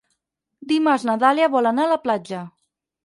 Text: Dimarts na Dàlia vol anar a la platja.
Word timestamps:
Dimarts 0.71 1.05
na 1.09 1.17
Dàlia 1.25 1.51
vol 1.57 1.73
anar 1.73 1.85
a 1.89 1.93
la 1.93 2.01
platja. 2.07 2.41